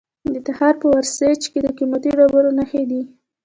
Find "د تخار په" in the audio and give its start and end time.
0.33-0.85